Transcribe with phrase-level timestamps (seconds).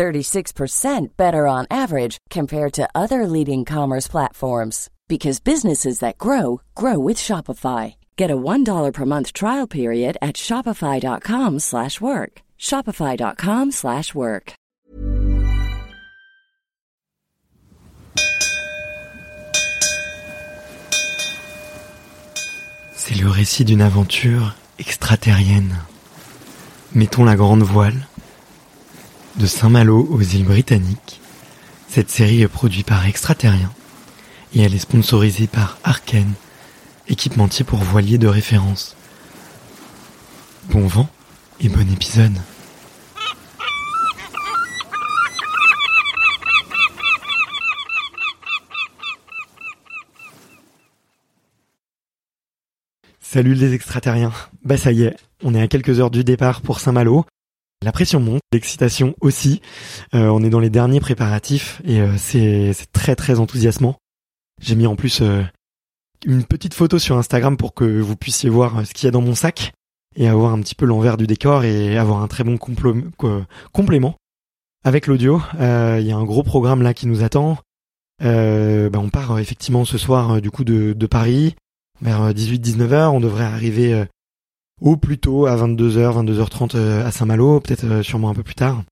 [0.00, 6.98] 36% better on average compared to other leading commerce platforms because businesses that grow grow
[6.98, 7.96] with Shopify.
[8.16, 12.32] Get a $1 per month trial period at shopify.com/work.
[12.58, 14.54] shopify.com/work.
[22.94, 25.76] C'est le récit d'une aventure extraterrienne.
[26.94, 28.06] Mettons la grande voile.
[29.40, 31.18] De Saint-Malo aux îles Britanniques,
[31.88, 33.72] cette série est produite par Extraterrien
[34.54, 36.30] et elle est sponsorisée par Arken,
[37.08, 38.96] équipementier pour voiliers de référence.
[40.68, 41.08] Bon vent
[41.58, 42.36] et bon épisode.
[53.22, 54.34] Salut les extraterriens.
[54.66, 57.24] Bah ça y est, on est à quelques heures du départ pour Saint-Malo.
[57.82, 59.62] La pression monte, l'excitation aussi.
[60.14, 63.96] Euh, on est dans les derniers préparatifs et euh, c'est très très enthousiasmant.
[64.60, 65.42] J'ai mis en plus euh,
[66.26, 69.22] une petite photo sur Instagram pour que vous puissiez voir ce qu'il y a dans
[69.22, 69.72] mon sac
[70.14, 74.14] et avoir un petit peu l'envers du décor et avoir un très bon complément.
[74.84, 77.58] Avec l'audio, il y a un gros programme là qui nous attend.
[78.20, 81.54] Bah, on part effectivement ce soir du coup de, de Paris
[82.02, 82.92] vers 18-19h.
[82.92, 84.04] Euh, on devrait arriver
[84.82, 88.54] euh, au plus tôt à 22h, 22h30 euh, à Saint-Malo, peut-être sûrement un peu plus
[88.54, 88.82] tard.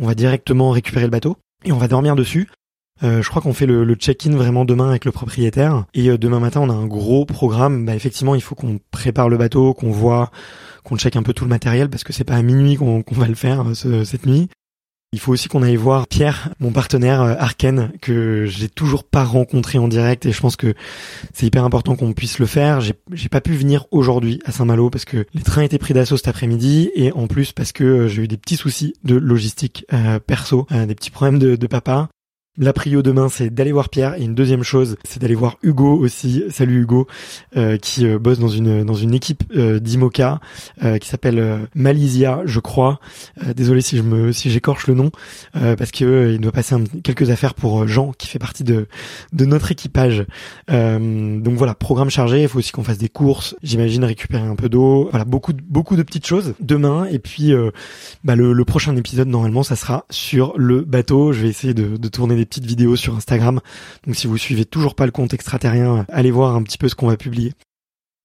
[0.00, 2.48] On va directement récupérer le bateau et on va dormir dessus.
[3.02, 5.84] je crois qu'on fait le, check-in vraiment demain avec le propriétaire.
[5.94, 7.86] Et demain matin, on a un gros programme.
[7.86, 10.30] Bah, effectivement, il faut qu'on prépare le bateau, qu'on voit,
[10.84, 13.26] qu'on check un peu tout le matériel parce que c'est pas à minuit qu'on va
[13.26, 14.50] le faire cette nuit.
[15.16, 19.24] Il faut aussi qu'on aille voir Pierre, mon partenaire euh, Arken, que j'ai toujours pas
[19.24, 20.74] rencontré en direct et je pense que
[21.32, 22.82] c'est hyper important qu'on puisse le faire.
[22.82, 26.28] J'ai pas pu venir aujourd'hui à Saint-Malo parce que les trains étaient pris d'assaut cet
[26.28, 30.18] après-midi et en plus parce que euh, j'ai eu des petits soucis de logistique euh,
[30.18, 32.10] perso, des petits problèmes de papa.
[32.58, 34.14] La prio demain, c'est d'aller voir Pierre.
[34.14, 36.42] Et une deuxième chose, c'est d'aller voir Hugo aussi.
[36.48, 37.06] Salut Hugo,
[37.54, 40.40] euh, qui euh, bosse dans une dans une équipe euh, d'Imoca
[41.00, 43.00] qui s'appelle Malisia, je crois.
[43.54, 45.10] désolé si je me si j'écorche le nom,
[45.52, 48.86] parce que il doit passer quelques affaires pour Jean, qui fait partie de
[49.32, 50.24] de notre équipage.
[50.68, 52.42] donc voilà, programme chargé.
[52.42, 53.56] Il faut aussi qu'on fasse des courses.
[53.62, 55.08] J'imagine récupérer un peu d'eau.
[55.10, 57.06] Voilà, beaucoup de, beaucoup de petites choses demain.
[57.10, 57.52] Et puis
[58.24, 61.32] bah, le, prochain épisode normalement, ça sera sur le bateau.
[61.32, 63.60] Je vais essayer de tourner des petites vidéos sur Instagram.
[64.06, 66.94] Donc si vous suivez toujours pas le compte extraterrien, allez voir un petit peu ce
[66.94, 67.52] qu'on va publier.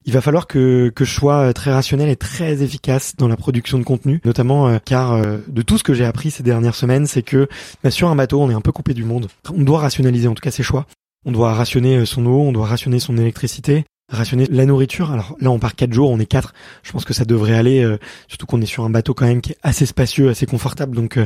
[0.06, 3.38] Il va falloir que, que je sois euh, très rationnel et très efficace dans la
[3.38, 6.74] production de contenu, notamment euh, car euh, de tout ce que j'ai appris ces dernières
[6.74, 7.48] semaines, c'est que
[7.84, 9.28] bah, sur un bateau, on est un peu coupé du monde.
[9.54, 10.88] On doit rationaliser en tout cas ses choix.
[11.24, 15.12] On doit rationner son eau, on doit rationner son électricité, rationner la nourriture.
[15.12, 16.56] Alors là, on part quatre jours, on est quatre.
[16.82, 17.88] Je pense que ça devrait aller,
[18.28, 21.20] surtout qu'on est sur un bateau quand même qui est assez spacieux, assez confortable, donc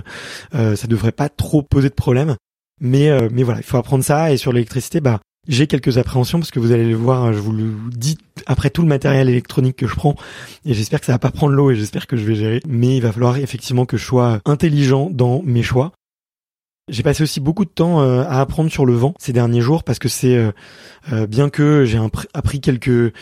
[0.52, 2.36] ça devrait pas trop poser de problème.
[2.82, 4.32] Mais euh, mais voilà, il faut apprendre ça.
[4.32, 7.52] Et sur l'électricité, bah j'ai quelques appréhensions parce que vous allez le voir, je vous
[7.52, 10.16] le dis après tout le matériel électronique que je prends
[10.66, 12.62] et j'espère que ça va pas prendre l'eau et j'espère que je vais gérer.
[12.68, 15.92] Mais il va falloir effectivement que je sois intelligent dans mes choix.
[16.90, 19.84] J'ai passé aussi beaucoup de temps euh, à apprendre sur le vent ces derniers jours
[19.84, 20.52] parce que c'est
[21.12, 22.00] euh, bien que j'ai
[22.34, 23.14] appris quelques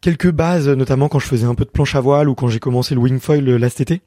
[0.00, 2.60] quelques bases, notamment quand je faisais un peu de planche à voile ou quand j'ai
[2.60, 4.00] commencé le wingfoil last été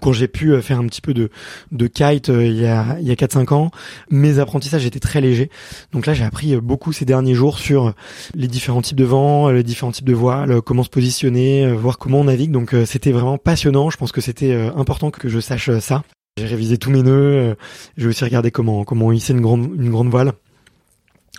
[0.00, 1.30] quand j'ai pu euh, faire un petit peu de,
[1.72, 3.70] de kite euh, il y a, il y a 4-5 ans,
[4.10, 5.50] mes apprentissages étaient très légers.
[5.92, 7.94] Donc là, j'ai appris euh, beaucoup ces derniers jours sur
[8.34, 12.20] les différents types de vent, les différents types de voiles, comment se positionner, voir comment
[12.20, 12.50] on navigue.
[12.50, 13.90] Donc c'était vraiment passionnant.
[13.90, 16.02] Je pense que c'était important que je sache ça.
[16.36, 17.56] J'ai révisé tous mes nœuds.
[17.96, 20.32] J'ai aussi regardé comment comment hisser une grande une grande voile.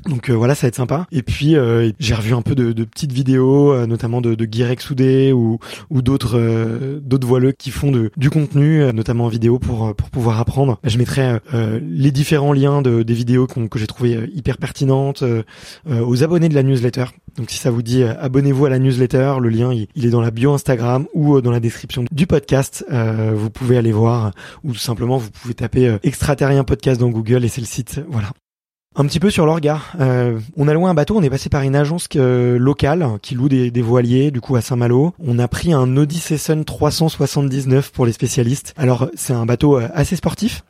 [0.07, 1.07] Donc euh, voilà, ça va être sympa.
[1.11, 4.81] Et puis euh, j'ai revu un peu de, petites vidéos, euh, notamment de, de Guirec
[5.33, 5.59] ou,
[5.91, 10.79] d'autres d'autres voileux qui font du contenu, notamment en vidéo pour pour pouvoir apprendre.
[10.83, 15.23] Je mettrai les différents liens de, des vidéos que j'ai trouvé hyper pertinentes
[15.89, 17.05] aux abonnés de la newsletter.
[17.37, 19.35] Donc si ça vous dit, abonnez-vous à la newsletter.
[19.41, 22.85] Le lien il, est dans la bio Instagram ou dans la description du podcast.
[22.89, 24.31] vous pouvez aller voir
[24.63, 28.01] ou tout simplement vous pouvez taper extraterrien podcast dans Google et c'est le site.
[28.09, 28.29] Voilà.
[28.97, 29.81] Un petit peu sur l'orga.
[29.99, 33.35] Euh, on a loué un bateau, on est passé par une agence euh, locale qui
[33.35, 35.13] loue des, voiliers, du coup à Saint-Malo.
[35.19, 38.73] On a pris un Odyssey Sun 379 pour les spécialistes.
[38.77, 40.63] Alors c'est un bateau euh, assez sportif.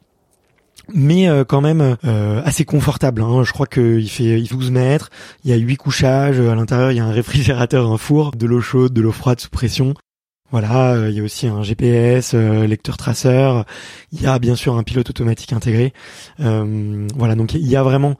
[0.92, 1.98] mais quand même
[2.46, 3.22] assez confortable.
[3.22, 3.44] Hein.
[3.44, 5.10] Je crois qu'il fait 12 mètres,
[5.44, 8.46] il y a 8 couchages, à l'intérieur il y a un réfrigérateur, un four, de
[8.46, 9.94] l'eau chaude, de l'eau froide sous pression.
[10.56, 13.66] Voilà, il y a aussi un GPS, lecteur traceur,
[14.14, 15.92] il y a bien sûr un pilote automatique intégré.
[16.40, 18.16] voilà, donc il y a vraiment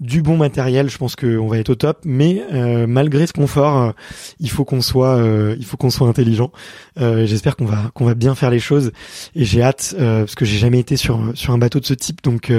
[0.00, 1.98] du bon matériel, je pense qu'on va être au top.
[2.04, 3.90] Mais euh, malgré ce confort, euh,
[4.38, 6.52] il faut qu'on soit, euh, il faut qu'on soit intelligent.
[6.96, 8.90] J'espère qu'on va qu'on va bien faire les choses
[9.36, 12.24] et j'ai hâte parce que j'ai jamais été sur sur un bateau de ce type,
[12.24, 12.52] donc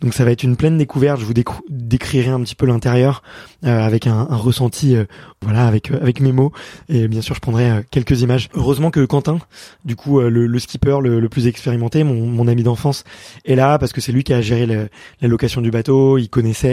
[0.00, 1.20] donc ça va être une pleine découverte.
[1.20, 1.34] Je vous
[1.68, 3.22] décrirai un petit peu l'intérieur
[3.62, 4.96] avec un, un ressenti,
[5.42, 6.52] voilà, avec avec mes mots
[6.88, 8.48] et bien sûr je prendrai quelques images.
[8.54, 9.40] Heureusement que Quentin,
[9.84, 13.04] du coup le, le skipper le, le, plus expérimenté, mon, mon ami d'enfance,
[13.44, 16.65] est là parce que c'est lui qui a géré la location du bateau, il connaissait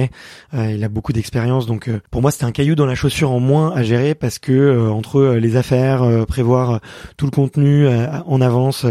[0.53, 3.31] euh, il a beaucoup d'expérience, donc euh, pour moi c'était un caillou dans la chaussure
[3.31, 6.79] en moins à gérer parce que euh, entre les affaires, prévoir
[7.17, 8.85] tout le contenu en avance,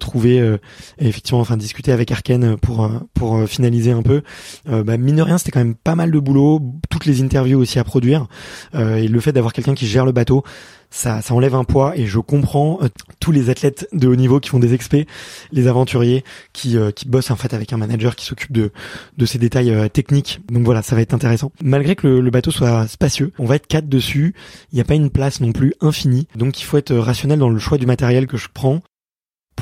[0.00, 0.56] trouver
[0.98, 4.22] effectivement, enfin discuter avec Arken pour pour finaliser un peu.
[4.66, 6.60] bah, mine de rien, c'était quand même pas mal de boulot,
[6.90, 8.26] toutes les interviews aussi à produire
[8.74, 10.44] et le fait d'avoir quelqu'un qui gère le bateau
[10.92, 14.38] ça, ça enlève un poids et je comprends euh, tous les athlètes de haut niveau
[14.38, 15.06] qui font des expés,
[15.50, 16.22] les aventuriers
[16.52, 18.70] qui, euh, qui bossent en fait avec un manager qui s'occupe de,
[19.16, 20.40] de ces détails euh, techniques.
[20.50, 21.50] Donc voilà, ça va être intéressant.
[21.64, 24.34] Malgré que le, bateau soit spacieux, on va être quatre dessus.
[24.70, 26.28] Il n'y a pas une place non plus infinie.
[26.36, 28.82] Donc il faut être rationnel dans le choix du matériel que je prends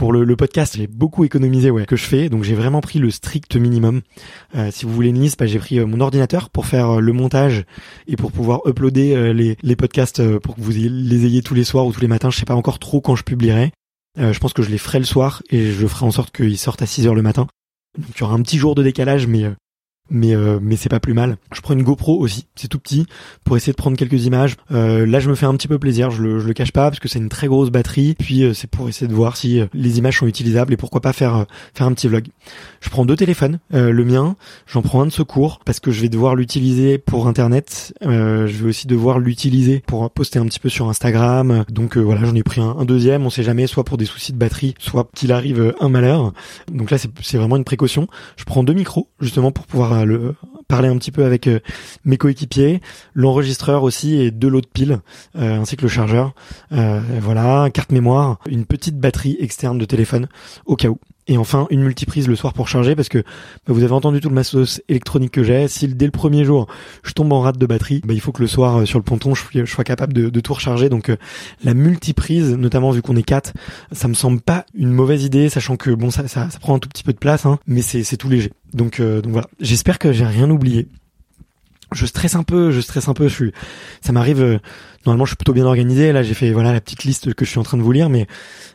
[0.01, 3.11] pour le, podcast, j'ai beaucoup économisé ouais que je fais, donc j'ai vraiment pris le
[3.11, 4.01] strict minimum.
[4.55, 7.01] Euh, si vous voulez une liste, bah, j'ai pris euh, mon ordinateur pour faire euh,
[7.01, 7.67] le montage
[8.07, 11.85] et pour pouvoir uploader les, les podcasts pour que vous les ayez tous les soirs
[11.85, 12.31] ou tous les matins.
[12.31, 13.73] Je sais pas encore trop quand je publierai.
[14.17, 16.81] je pense que je les ferai le soir et je ferai en sorte qu'ils sortent
[16.81, 17.47] à 6 heures le matin.
[17.99, 19.45] Donc il y aura un petit jour de décalage, mais
[20.11, 21.37] mais euh, mais c'est pas plus mal.
[21.53, 23.07] Je prends une GoPro aussi, c'est tout petit
[23.45, 24.57] pour essayer de prendre quelques images.
[24.73, 26.91] Euh, là, je me fais un petit peu plaisir, je le je le cache pas
[26.91, 28.15] parce que c'est une très grosse batterie.
[28.19, 31.13] Puis euh, c'est pour essayer de voir si les images sont utilisables et pourquoi pas
[31.13, 32.27] faire faire un petit vlog.
[32.81, 34.37] Je prends deux téléphones, le mien,
[34.67, 37.95] j'en prends un de secours parce que je vais devoir l'utiliser pour internet.
[38.03, 41.65] je vais aussi devoir l'utiliser pour poster un petit peu sur Instagram.
[41.71, 43.25] Donc voilà, j'en ai pris un, deuxième.
[43.27, 46.33] On sait jamais, soit pour des soucis de batterie, soit qu'il arrive un malheur.
[46.73, 48.09] Donc là, c'est c'est vraiment une précaution.
[48.37, 50.35] Je prends deux micros justement pour pouvoir le
[50.71, 51.59] parler un petit peu avec euh,
[52.05, 52.81] mes coéquipiers,
[53.13, 55.01] l'enregistreur aussi et deux lots de piles,
[55.37, 56.33] euh, ainsi que le chargeur.
[56.73, 60.29] Euh, voilà, carte mémoire, une petite batterie externe de téléphone
[60.65, 60.99] au cas où.
[61.27, 64.29] Et enfin, une multiprise le soir pour charger parce que bah, vous avez entendu tout
[64.29, 65.69] le matos électronique que j'ai.
[65.69, 66.67] Si dès le premier jour,
[67.05, 69.35] je tombe en rate de batterie, bah, il faut que le soir, sur le ponton,
[69.35, 70.89] je, sois capable de, de tout recharger.
[70.89, 71.13] Donc
[71.63, 73.53] la multiprise, notamment vu qu'on est quatre,
[73.93, 76.25] ça me semble pas une mauvaise idée, sachant que bon, ça
[76.61, 78.51] prend un tout petit peu de place, hein, mais c'est tout léger.
[78.75, 79.49] Donc, euh, donc voilà.
[79.61, 80.89] J'espère que j'ai rien oublié.
[81.93, 83.29] Je stresse un peu, je stresse un peu.
[83.29, 83.53] Je suis,
[84.01, 84.61] ça m'arrive
[85.07, 86.13] normalement je suis plutôt bien organisé.
[86.13, 88.09] Là j'ai fait voilà la petite liste que je suis en train de vous lire,
[88.09, 88.27] mais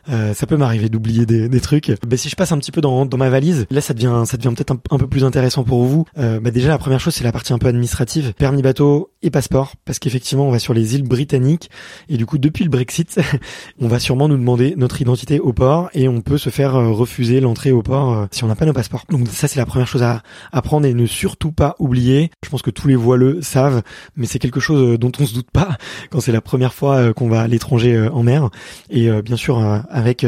[0.08, 1.92] euh, ça peut m'arriver d'oublier des, des, trucs.
[2.06, 4.36] Bah, si je passe un petit peu dans, dans ma valise, là ça devient ça
[4.36, 6.04] devient peut-être un, peu plus intéressant pour vous.
[6.18, 9.30] Euh, bah, déjà la première chose c'est la partie un peu administrative, permis bateau et
[9.30, 11.70] passeport, parce qu'effectivement on va sur les îles britanniques
[12.08, 13.20] et du coup depuis le Brexit,
[13.80, 16.90] on va sûrement nous demander notre identité au port et on peut se faire euh,
[16.90, 19.04] refuser l'entrée au port euh, si on n'a pas nos passeports.
[19.10, 22.30] Donc ça c'est la première chose à, à prendre et ne surtout pas oublier.
[22.44, 23.82] Je pense que tous les voileux savent,
[24.16, 25.76] mais c'est quelque chose dont on se doute pas
[26.20, 28.50] c'est la première fois euh, qu'on va à l'étranger euh, en mer
[28.90, 29.58] et euh, bien sûr
[29.90, 30.26] avec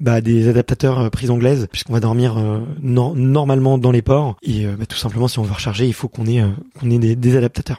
[0.00, 2.36] bah, des adaptateurs prise anglaise puisqu'on va dormir
[2.80, 6.26] normalement dans les ports et bah, tout simplement si on veut recharger il faut qu'on
[6.26, 6.44] ait
[6.98, 7.78] des, adaptateurs.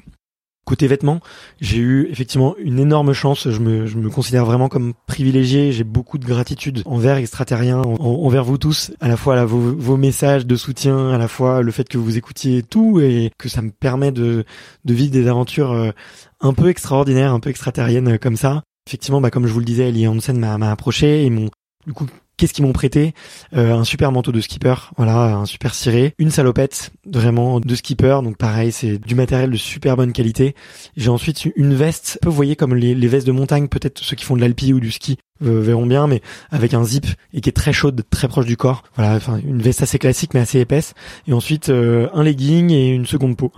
[0.66, 1.20] Côté vêtements,
[1.62, 3.50] j'ai eu effectivement une énorme chance.
[3.50, 5.72] Je me, je me considère vraiment comme privilégié.
[5.72, 10.48] J'ai beaucoup de gratitude envers extraterriens, envers vous tous, à la fois vos, vos, messages
[10.48, 13.70] de soutien, à la fois le fait que vous écoutiez tout et que ça me
[13.70, 14.44] permet de,
[14.86, 15.94] de vivre des aventures
[16.42, 18.64] un peu extraordinaire, un peu extraterrienne euh, comme ça.
[18.88, 21.50] Effectivement, bah, comme je vous le disais, Ellie Hansen m'a, approché et m'ont,
[21.86, 22.06] du coup,
[22.38, 23.14] qu'est-ce qu'ils m'ont prêté?
[23.56, 28.20] Euh, Un super manteau de skipper, voilà, un super ciré, une salopette vraiment de skipper,
[28.24, 30.56] donc pareil, c'est du matériel de super bonne qualité.
[30.98, 34.26] J'ai ensuite une veste, vous voyez comme les, les vestes de montagne, peut-être ceux qui
[34.26, 37.50] font de l'alpi ou du ski euh, verront bien, mais avec un zip et qui
[37.50, 38.84] est très chaude, très proche du corps.
[38.96, 40.94] Voilà, enfin une veste assez classique mais assez épaisse.
[41.28, 43.52] Et ensuite un legging et une seconde peau.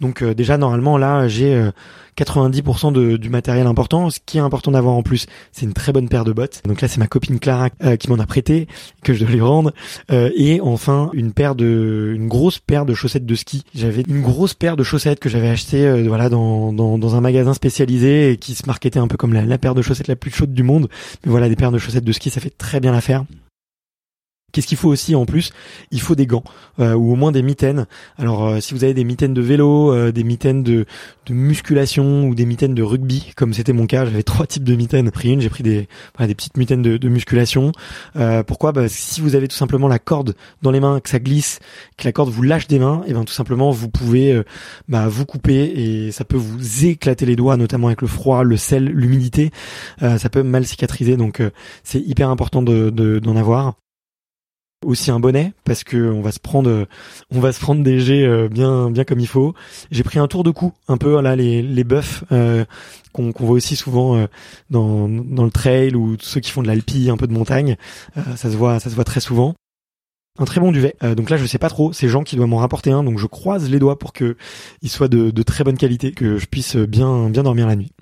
[0.00, 1.70] Donc déjà normalement là j'ai
[2.16, 4.10] 90% de, du matériel important.
[4.10, 6.62] Ce qui est important d'avoir en plus, c'est une très bonne paire de bottes.
[6.66, 8.68] Donc là, c'est ma copine Clara euh, qui m'en a prêté,
[9.02, 9.72] que je dois lui rendre.
[10.10, 13.64] Euh, et enfin, une paire de, une grosse paire de chaussettes de ski.
[13.74, 17.20] J'avais une grosse paire de chaussettes que j'avais acheté, euh, voilà, dans, dans, dans, un
[17.20, 20.16] magasin spécialisé et qui se marketait un peu comme la, la paire de chaussettes la
[20.16, 20.88] plus chaude du monde.
[21.24, 23.24] Voilà, des paires de chaussettes de ski, ça fait très bien l'affaire.
[24.52, 25.50] Qu'est-ce qu'il faut aussi en plus?
[25.90, 26.44] Il faut des gants
[26.78, 27.86] euh, ou au moins des mitaines.
[28.18, 30.84] Alors euh, si vous avez des mitaines de vélo, euh, des mitaines de,
[31.30, 35.06] musculation ou des mitaines de rugby, comme c'était mon cas, j'avais trois types de mitaines.
[35.06, 37.72] J'ai pris une, j'ai pris des, petites mitaines de, de musculation.
[38.46, 38.72] pourquoi?
[38.72, 41.58] Bah, Si vous avez tout simplement la corde dans les mains, que ça glisse,
[41.96, 44.42] que la corde vous lâche des mains, et eh ben tout simplement vous pouvez
[44.88, 48.58] bah, vous couper et ça peut vous éclater les doigts, notamment avec le froid, le
[48.58, 49.50] sel, l'humidité.
[50.00, 51.42] ça peut mal cicatriser, donc
[51.84, 53.74] c'est hyper important de d'en avoir
[54.84, 56.86] aussi un bonnet parce que on va se prendre
[57.30, 59.54] on va se prendre des jets euh, bien bien comme il faut.
[59.90, 62.64] J'ai pris un tour de cou, un peu là les les buffs euh,
[63.12, 64.26] qu'on voit aussi souvent euh,
[64.70, 67.76] dans dans le trail ou ceux qui font de l'alpi, un peu de montagne,
[68.36, 69.54] ça se voit ça se voit très souvent.
[70.38, 70.96] Un très bon duvet.
[71.14, 71.92] donc là, je sais pas trop.
[71.92, 74.38] C'est Jean qui doit m'en rapporter un, donc je croise les doigts pour que
[74.80, 77.92] il soit de, de très bonne qualité, que je puisse bien bien dormir la nuit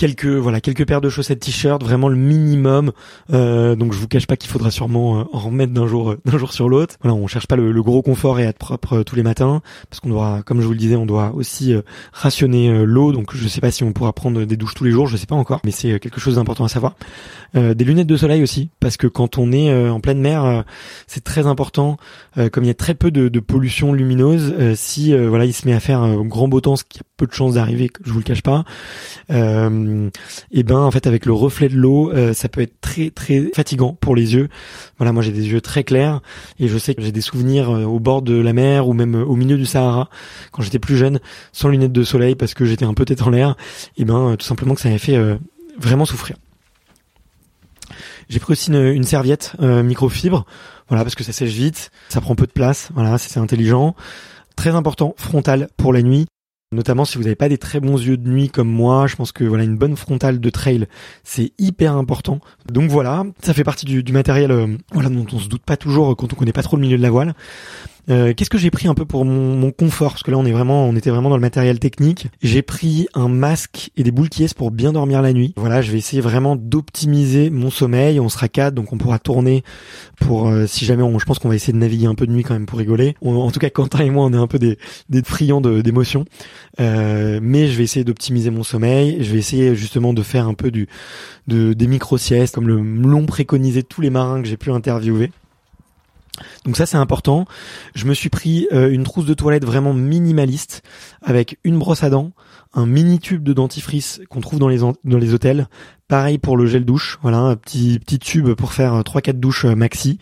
[0.00, 2.92] quelques voilà quelques paires de chaussettes t-shirt vraiment le minimum.
[3.34, 6.18] Euh, donc je vous cache pas qu'il faudra sûrement euh, en remettre d'un jour euh,
[6.24, 6.96] d'un jour sur l'autre.
[7.02, 10.08] Voilà on cherche pas le, gros confort et être propre tous les matins parce qu'on
[10.08, 11.74] doit comme je vous le disais on doit aussi
[12.14, 13.12] rationner l'eau.
[13.12, 15.26] Donc je sais pas si on pourra prendre des douches tous les jours je sais
[15.26, 16.94] pas encore mais c'est quelque chose d'important à savoir.
[17.54, 20.64] Des lunettes de soleil aussi parce que quand on est en pleine mer
[21.06, 21.98] c'est très important
[22.36, 25.74] comme il y a très peu de, de pollution lumineuse si voilà il se met
[25.74, 28.18] à faire un grand beau temps ce qui a peu de chances d'arriver je vous
[28.18, 28.64] le cache pas.
[29.30, 29.89] Euh,
[30.50, 33.50] et ben en fait avec le reflet de l'eau, euh, ça peut être très très
[33.54, 34.48] fatigant pour les yeux.
[34.98, 36.20] Voilà, moi j'ai des yeux très clairs
[36.58, 39.14] et je sais que j'ai des souvenirs euh, au bord de la mer ou même
[39.14, 40.08] au milieu du Sahara
[40.52, 41.20] quand j'étais plus jeune,
[41.52, 43.56] sans lunettes de soleil parce que j'étais un peu tête en l'air.
[43.96, 45.18] Et ben tout simplement que ça m'avait fait
[45.78, 46.36] vraiment souffrir.
[48.28, 50.46] J'ai pris aussi une, serviette microfibre,
[50.88, 53.94] voilà parce que ça sèche vite, ça prend peu de place, voilà c'est intelligent.
[54.56, 56.26] Très important, frontal pour la nuit.
[56.72, 59.32] Notamment si vous n'avez pas des très bons yeux de nuit comme moi, je pense
[59.32, 60.86] que voilà une bonne frontale de trail
[61.24, 62.38] c'est hyper important.
[62.70, 66.16] Donc voilà, ça fait partie du, matériel euh, voilà dont on se doute pas toujours
[66.16, 67.34] quand on connaît pas trop le milieu de la voile.
[68.10, 70.12] Euh, qu'est-ce que j'ai pris un peu pour mon, confort?
[70.12, 72.28] Parce que là, on est vraiment, on était vraiment dans le matériel technique.
[72.42, 75.54] J'ai pris un masque et des boules qui pour bien dormir la nuit.
[75.56, 78.18] Voilà, je vais essayer vraiment d'optimiser mon sommeil.
[78.18, 79.62] On sera quatre, donc on pourra tourner
[80.18, 82.32] pour euh, si jamais on, je pense qu'on va essayer de naviguer un peu de
[82.32, 83.14] nuit quand même pour rigoler.
[83.22, 86.24] en tout cas, Quentin et moi, on est un peu des, des friands d'émotions.
[86.80, 89.18] Euh, mais je vais essayer d'optimiser mon sommeil.
[89.20, 90.88] Je vais essayer justement de faire un peu du,
[91.46, 95.30] de, des micro siestes comme le l'ont préconisé tous les marins que j'ai pu interviewer.
[96.64, 97.44] Donc ça c'est important.
[97.94, 100.82] Je me suis pris euh, une trousse de toilette vraiment minimaliste
[101.22, 102.32] avec une brosse à dents,
[102.74, 105.68] un mini tube de dentifrice qu'on trouve dans les dans les hôtels.
[106.10, 109.64] Pareil pour le gel douche, voilà un petit petit tube pour faire trois quatre douches
[109.64, 110.18] euh, maxi.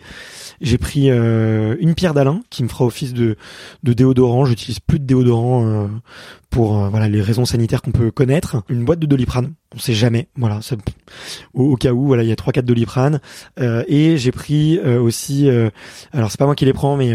[0.61, 3.37] J'ai pris euh, une pierre d'Alain qui me fera office de,
[3.81, 4.45] de déodorant.
[4.45, 5.89] J'utilise plus de déodorant
[6.49, 8.63] pour euh, voilà les raisons sanitaires qu'on peut connaître.
[8.69, 10.27] Une boîte de doliprane, on sait jamais.
[10.35, 10.59] Voilà,
[11.53, 13.19] au, cas où voilà il y a trois quatre doliprane.
[13.59, 15.69] Euh, et j'ai pris euh, aussi, euh,
[16.11, 17.13] alors c'est pas moi qui les prends, mais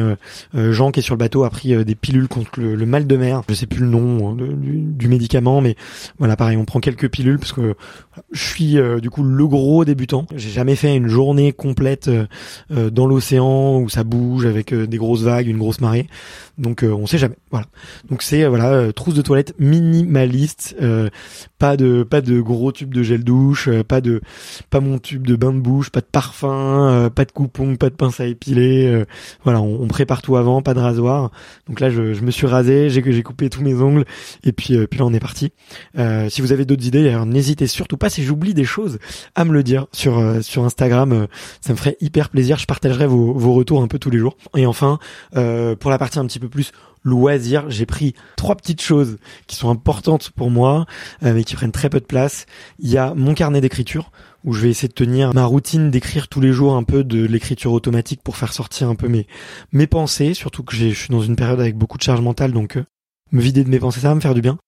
[0.54, 3.43] Jean qui est sur le bateau a pris des pilules contre le, mal de mer.
[3.49, 5.76] Je sais plus le nom hein, du, du, médicament, mais
[6.19, 7.75] voilà pareil, on prend quelques pilules parce que
[8.33, 8.63] je suis
[9.00, 10.26] du coup le gros débutant.
[10.35, 12.11] J'ai jamais fait une journée complète
[12.71, 16.06] dans l'océan où ça bouge avec des grosses vagues, une grosse marée.
[16.59, 17.37] Donc on sait jamais.
[17.50, 17.66] Voilà.
[18.09, 21.09] Donc c'est voilà trousse de toilette minimaliste, euh,
[21.59, 24.21] pas de pas de gros tubes de gel douche, euh, pas de
[24.71, 27.90] pas mon tube de bain de bouche, pas de parfum, euh, pas de coupon, pas
[27.90, 29.04] de pince à épiler.
[29.42, 31.30] voilà, on, prépare tout avant, pas de rasoir.
[31.68, 34.04] Donc là, je, je me suis rasé, j'ai j'ai coupé tous mes ongles
[34.44, 35.52] et puis puis là on est parti.
[36.28, 38.99] si vous avez d'autres idées, n'hésitez surtout pas si j'oublie des choses
[39.34, 41.26] à me le dire sur sur Instagram.
[41.61, 42.58] ça me ferait hyper plaisir.
[42.58, 44.37] Je partagerai vos vos retours un peu tous les jours.
[44.56, 44.99] Et enfin,
[45.32, 46.73] pour la partie un petit peu plus
[47.04, 50.87] loisir, j'ai pris trois petites choses qui sont importantes pour moi,
[51.23, 52.46] euh, mais qui prennent très peu de place.
[52.78, 54.11] Il y a mon carnet d'écriture
[54.44, 57.25] où je vais essayer de tenir ma routine d'écrire tous les jours un peu de
[57.25, 59.26] l'écriture automatique pour faire sortir un peu mes
[59.73, 62.76] mes pensées, surtout que je suis dans une période avec beaucoup de charge mentale, donc
[62.76, 62.84] euh,
[63.32, 64.58] me vider de mes pensées, ça va me faire du bien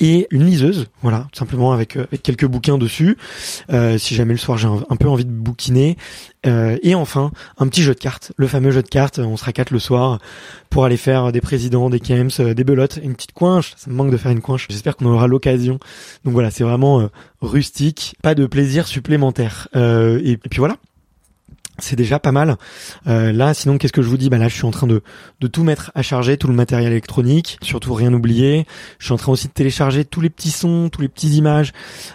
[0.00, 3.16] et une liseuse, voilà, tout simplement avec, euh, quelques bouquins dessus,
[3.72, 5.96] euh, si jamais le soir j'ai un, peu envie de bouquiner,
[6.44, 9.52] euh, et enfin un petit jeu de cartes, le fameux jeu de cartes, on sera
[9.52, 10.18] quatre le soir
[10.70, 14.10] pour aller faire des présidents, des camps, des belotes, une petite coinche, ça me manque
[14.10, 15.78] de faire une coinche, j'espère qu'on aura l'occasion,
[16.24, 17.08] donc voilà, c'est vraiment
[17.40, 20.76] rustique, pas de plaisir supplémentaire, et puis voilà,
[21.82, 22.56] c'est déjà pas mal.
[23.06, 24.30] Euh, là, sinon, qu'est-ce que je vous dis?
[24.30, 25.02] Bah là, je suis en train de,
[25.40, 28.66] de tout mettre à charger, tout le matériel électronique, surtout rien oublier.
[28.98, 31.72] Je suis en train aussi de télécharger tous les petits sons, tous les petits images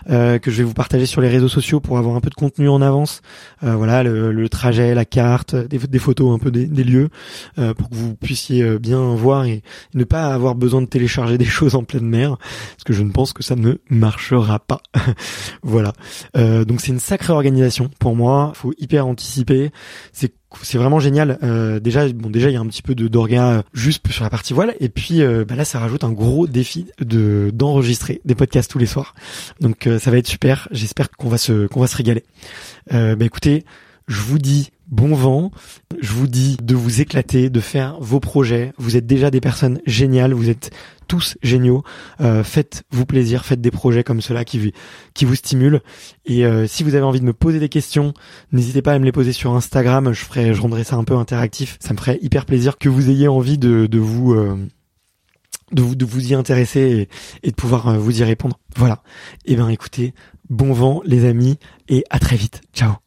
[0.10, 2.36] euh, que je vais vous partager sur les réseaux sociaux pour avoir un peu de
[2.36, 3.22] contenu en avance.
[3.64, 7.10] Euh, voilà, le, trajet, la carte, des, des photos un peu des, des lieux,
[7.58, 9.62] euh, pour que vous puissiez bien voir et
[9.94, 13.12] ne pas avoir besoin de télécharger des choses en pleine mer, parce que je ne
[13.12, 14.82] pense que ça ne marchera pas.
[15.64, 15.94] voilà.
[16.34, 18.52] donc c'est une sacrée organisation pour moi.
[18.56, 19.57] Faut hyper anticiper
[20.14, 20.34] C'est
[20.64, 21.38] c'est vraiment génial.
[21.44, 24.30] Euh, déjà, bon, déjà il y a un petit peu de d'orga juste sur la
[24.30, 28.34] partie voile, et puis euh, bah là ça rajoute un gros défi de d'enregistrer des
[28.34, 29.14] podcasts tous les soirs.
[29.60, 30.68] Donc ça va être super.
[30.72, 32.24] J'espère qu'on va se qu'on va se régaler.
[32.92, 33.66] bah écoutez,
[34.08, 35.52] je vous dis bon vent.
[36.00, 38.74] Je vous dis de vous éclater, de faire vos projets.
[38.78, 40.72] Vous êtes déjà des personnes géniales, vous êtes
[41.08, 41.84] tous géniaux.
[42.22, 44.74] Euh, faites-vous plaisir, faites des projets comme cela qui,
[45.14, 45.82] qui vous stimulent.
[46.26, 48.14] Et euh, si vous avez envie de me poser des questions,
[48.52, 50.14] n'hésitez pas à me les poser sur Instagram.
[50.14, 51.78] Je ferai, je rendrai ça un peu interactif.
[51.80, 54.58] Ça me ferait hyper plaisir que vous ayez envie de, de vous euh,
[55.72, 57.10] de vous de vous y intéresser
[57.44, 58.60] et, de pouvoir vous y répondre.
[58.76, 59.02] Voilà.
[59.46, 60.14] Eh ben écoutez,
[60.50, 61.58] bon vent les amis
[61.90, 62.62] et à très vite.
[62.74, 63.07] Ciao.